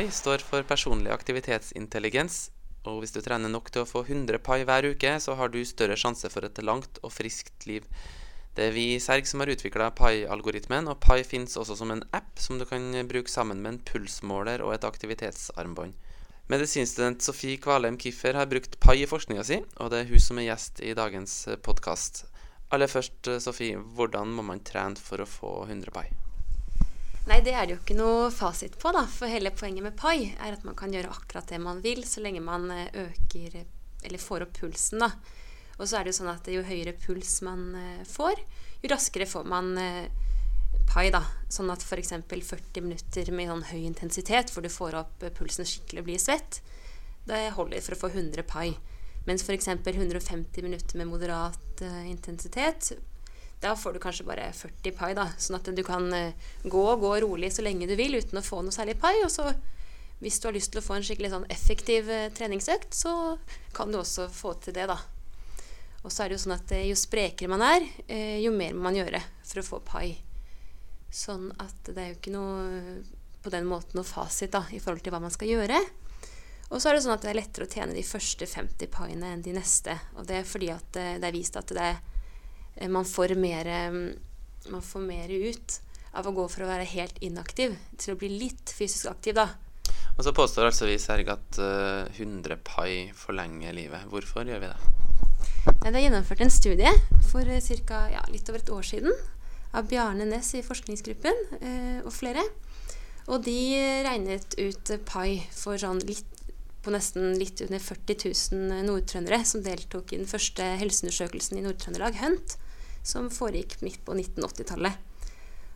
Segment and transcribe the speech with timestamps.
[0.00, 2.36] PAI står for personlig aktivitetsintelligens.
[2.88, 5.58] Og hvis du trener nok til å få 100 PAI hver uke, så har du
[5.68, 7.84] større sjanse for et langt og friskt liv.
[8.56, 12.00] Det er vi i Serg som har utvikla PAI-algoritmen, og PAI finnes også som en
[12.16, 15.92] app som du kan bruke sammen med en pulsmåler og et aktivitetsarmbånd.
[16.48, 20.40] Medisinstudent Sofie Kvalheim Kiffer har brukt PAI i forskninga si, og det er hun som
[20.40, 21.36] er gjest i dagens
[21.68, 22.24] podkast.
[22.72, 26.29] Aller først, Sofie, hvordan må man trene for å få 100 PAI?
[27.28, 29.04] Nei, det er det jo ikke noe fasit på, da.
[29.10, 32.24] For hele poenget med PAI er at man kan gjøre akkurat det man vil, så
[32.24, 33.60] lenge man øker
[34.02, 35.10] eller får opp pulsen, da.
[35.80, 38.40] Og så er det jo sånn at jo høyere puls man eh, får,
[38.82, 40.10] jo raskere får man eh,
[40.92, 41.08] pai.
[41.12, 41.22] da.
[41.48, 42.12] Sånn at f.eks.
[42.28, 46.20] 40 minutter med sånn høy intensitet, hvor du får opp eh, pulsen skikkelig og blir
[46.20, 46.60] svett,
[47.28, 48.74] det holder for å få 100 pai.
[49.28, 49.70] Mens f.eks.
[49.72, 52.92] 150 minutter med moderat intensitet,
[53.60, 55.12] da får du kanskje bare 40 pai.
[55.18, 58.40] da, Sånn at du kan uh, gå og gå rolig så lenge du vil uten
[58.40, 59.14] å få noe særlig pai.
[59.24, 59.50] Og så
[60.20, 63.38] hvis du har lyst til å få en skikkelig sånn effektiv uh, treningsøkt, så
[63.76, 64.98] kan du også få til det, da.
[66.02, 68.76] Og så er det jo sånn at eh, jo sprekere man er, eh, jo mer
[68.76, 70.14] må man gjøre for å få pai.
[71.12, 73.00] Sånn at det er jo ikke noe
[73.44, 75.80] på den måten noe fasit da, i forhold til hva man skal gjøre.
[76.70, 79.34] Og så er det sånn at det er lettere å tjene de første 50 paiene
[79.34, 79.96] enn de neste.
[80.16, 82.00] Og det er fordi at eh, det er vist at det er,
[82.88, 83.68] man, får mer,
[84.72, 85.80] man får mer ut
[86.16, 89.50] av å gå fra å være helt inaktiv til å bli litt fysisk aktiv, da.
[90.16, 94.08] Og så påstår altså vi Serg at 100 pai forlenger livet.
[94.10, 95.00] Hvorfor gjør vi det?
[95.80, 96.90] Det er gjennomført en studie
[97.30, 98.00] for eh, ca.
[98.12, 99.14] Ja, litt over et år siden
[99.76, 102.44] av Bjarne Næss i forskningsgruppen eh, og flere.
[103.30, 103.56] Og de
[104.06, 106.26] regnet ut pai for sånn litt,
[106.80, 108.24] på nesten litt under 40
[108.56, 112.56] 000 nordtrøndere som deltok i den første helseundersøkelsen i Nord-Trøndelag, HUNT,
[113.02, 115.06] som foregikk midt på 1980-tallet.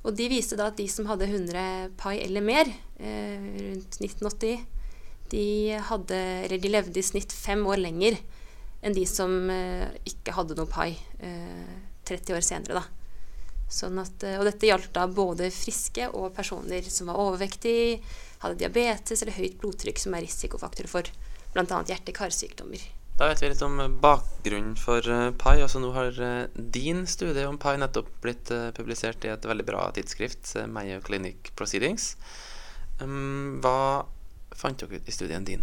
[0.00, 2.68] Og de viste da at de som hadde 100 pai eller mer
[2.98, 4.62] eh, rundt 1980,
[5.30, 5.46] de,
[5.90, 6.20] hadde,
[6.50, 8.16] de levde i snitt fem år lenger
[8.80, 11.76] enn de som eh, ikke hadde noe pai eh,
[12.08, 12.84] 30 år senere.
[13.70, 18.00] Sånn at, eh, og dette gjaldt da både friske og personer som var overvektige,
[18.40, 21.12] hadde diabetes eller høyt blodtrykk, som er risikofaktorer for
[21.52, 21.82] bl.a.
[21.92, 22.88] hjerte-karsykdommer.
[23.20, 25.58] Da vet vi litt om bakgrunnen for uh, pai.
[25.60, 29.84] Altså, nå har uh, din studie om pai nettopp blitt publisert i et veldig bra
[29.92, 32.14] tidsskrift, Mayo Clinic Proceedings.
[33.04, 34.08] Um, hva
[34.56, 35.62] fant dere ut i studien din?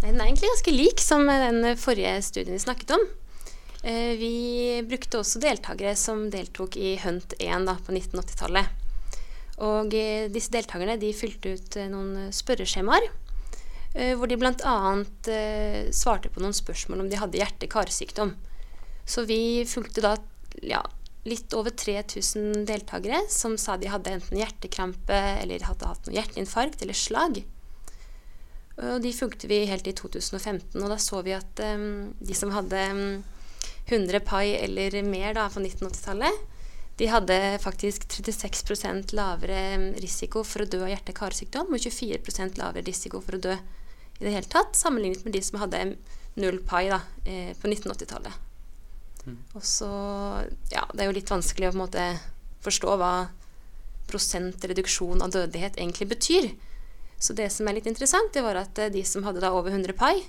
[0.00, 3.04] Den er egentlig ganske lik som den forrige studien vi snakket om.
[3.82, 8.74] Eh, vi brukte også deltakere som deltok i Hunt 1 da, på 1980-tallet.
[9.66, 13.06] Og eh, disse deltakerne de fylte ut eh, noen spørreskjemaer.
[13.92, 14.74] Hvor de bl.a.
[15.96, 18.34] svarte på noen spørsmål om de hadde hjerte-karsykdom.
[19.08, 20.12] Så vi fulgte da
[20.62, 20.82] ja,
[21.28, 26.84] litt over 3000 deltakere som sa de hadde enten hjertekrampe eller hadde hatt noe hjerteinfarkt
[26.84, 27.40] eller slag.
[28.78, 32.52] Og de fulgte vi helt i 2015, og da så vi at um, de som
[32.54, 33.02] hadde um,
[33.88, 36.44] 100 pai eller mer da, på 1980-tallet,
[36.98, 43.20] de hadde faktisk 36% lavere risiko for å dø av hjerte-karsykdom og 24% lavere risiko
[43.22, 43.58] for å dø
[44.18, 45.82] i det hele tatt, sammenlignet med de som hadde
[46.38, 48.32] null pai da, eh, på 1980-tallet.
[49.26, 49.38] Mm.
[49.54, 49.90] Og så
[50.72, 52.06] Ja, det er jo litt vanskelig å på en måte
[52.64, 53.28] forstå hva
[54.08, 56.50] prosentreduksjon av dødelighet egentlig betyr.
[57.20, 59.74] Så det som er litt interessant, det var at eh, de som hadde da over
[59.74, 60.22] 100 pai,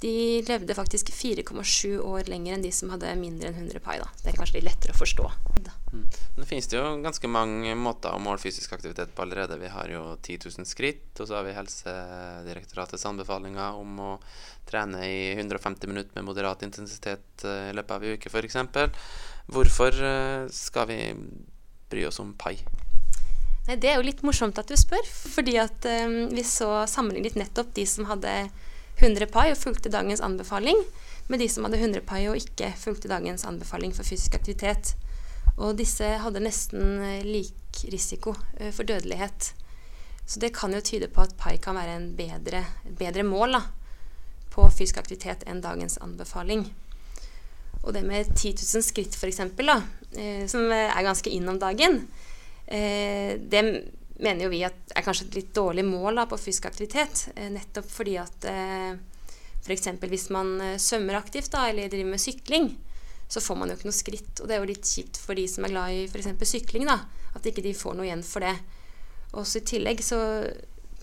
[0.00, 3.96] de levde faktisk 4,7 år lenger enn de som hadde mindre enn 100 pai.
[4.02, 4.10] Da.
[4.20, 5.30] Det er kanskje litt lettere å forstå.
[5.92, 6.02] Mm.
[6.36, 9.56] Det finnes jo ganske mange måter å måle fysisk aktivitet på allerede.
[9.56, 14.10] Vi har jo 10 000 skritt, og så har vi Helsedirektoratets anbefalinger om å
[14.68, 18.60] trene i 150 minutter med moderat intensitet eh, i løpet av en uke, f.eks.
[19.48, 21.00] Hvorfor eh, skal vi
[21.88, 22.58] bry oss om pai?
[23.66, 25.06] Nei, Det er jo litt morsomt at du spør.
[25.06, 28.32] Fordi at um, vi så sammenlignet nettopp de som hadde
[28.96, 30.78] 100 pai og fulgte dagens anbefaling,
[31.28, 34.94] med de som hadde 100 pai og ikke fulgte dagens anbefaling for fysisk aktivitet.
[35.56, 39.52] Og disse hadde nesten eh, lik risiko uh, for dødelighet.
[40.26, 42.64] Så det kan jo tyde på at pai kan være en bedre,
[42.98, 43.62] bedre mål da,
[44.52, 46.66] på fysisk aktivitet enn dagens anbefaling.
[47.82, 52.04] Og det med 10 000 skritt, f.eks., uh, som er ganske inn om dagen,
[52.66, 53.82] Eh, det
[54.22, 57.28] mener jo vi at er kanskje et litt dårlig mål da, på fysisk aktivitet.
[57.36, 58.48] Eh, nettopp fordi at
[59.66, 59.88] f.eks.
[59.98, 62.70] For hvis man eh, svømmer aktivt da, eller driver med sykling,
[63.28, 64.40] så får man jo ikke noe skritt.
[64.40, 66.30] Og det er jo litt kjipt for de som er glad i f.eks.
[66.46, 67.00] sykling, da,
[67.34, 68.54] at ikke de får noe igjen for det.
[69.36, 70.20] Også i tillegg så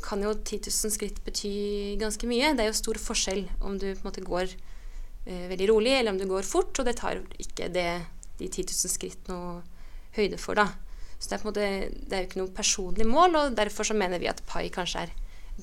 [0.03, 2.53] kan jo 10 000 skritt bety ganske mye.
[2.55, 6.11] Det er jo stor forskjell om du på en måte går eh, veldig rolig, eller
[6.15, 7.87] om du går fort, og det tar ikke det,
[8.39, 9.61] de 10 000 skritt noe
[10.17, 10.71] høyde for, da.
[11.23, 11.67] Så det er, måte,
[12.03, 15.05] det er jo ikke noe personlig mål, og derfor så mener vi at pai kanskje
[15.05, 15.13] er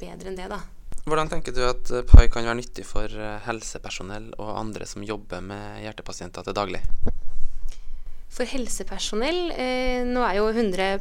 [0.01, 0.63] bedre enn det, da.
[1.05, 5.05] Hvordan tenker du at eh, pai kan være nyttig for eh, helsepersonell og andre som
[5.05, 6.81] jobber med hjertepasienter til daglig?
[8.31, 11.01] For helsepersonell eh, Nå er jo 100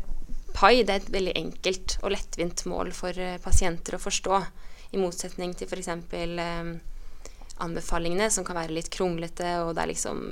[0.55, 4.39] pai det er et veldig enkelt og lettvint mål for eh, pasienter å forstå.
[4.91, 5.91] I motsetning til f.eks.
[6.19, 6.71] Eh,
[7.59, 10.23] anbefalingene, som kan være litt kronglete, og det er liksom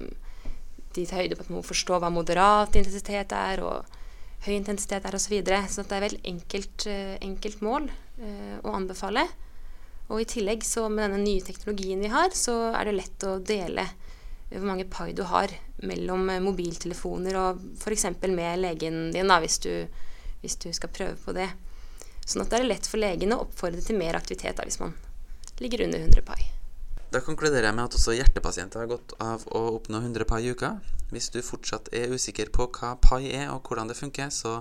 [0.95, 3.96] De tar høyde på at man må forstå hva moderat intensitet er, og
[4.45, 5.27] høy intensitet er, osv.
[5.27, 5.61] Så, videre.
[5.69, 9.25] så det er vel enkelt, eh, enkelt mål eh, å anbefale.
[10.07, 13.37] Og i tillegg, så med denne nye teknologien vi har, så er det lett å
[13.43, 13.87] dele
[14.47, 15.51] hvor mange pai du har
[15.83, 18.07] mellom eh, mobiltelefoner og f.eks.
[18.27, 19.71] med legen din, da, hvis du,
[20.43, 21.49] hvis du skal prøve på det.
[22.27, 24.95] Sånn at det er lett for legen å oppfordre til mer aktivitet da, hvis man
[25.63, 26.56] ligger under 100 pai.
[27.07, 30.51] Da konkluderer jeg med at også hjertepasienter har godt av å oppnå 100 pai i
[30.51, 30.73] uka.
[31.13, 34.59] Hvis du fortsatt er usikker på hva pai er og hvordan det funker, så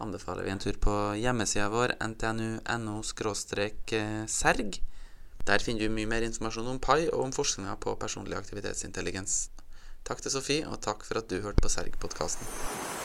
[0.00, 4.80] anbefaler vi en tur på hjemmesida vår ntnu.no serg.
[5.44, 9.50] Der finner du mye mer informasjon om pai og om forskninga på personlig aktivitetsintelligens.
[10.08, 13.01] Takk til Sofie, og takk for at du hørte på Serg-podkasten.